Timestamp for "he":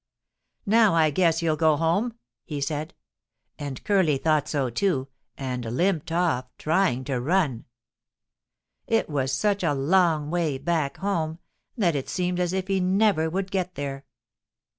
2.43-2.59, 12.67-12.79